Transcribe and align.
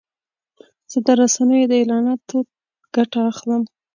زه 0.91 0.97
د 1.05 1.09
رسنیو 1.21 1.69
د 1.69 1.73
اعلاناتو 1.81 2.37
ګټه 2.95 3.19
اخلم. 3.31 3.61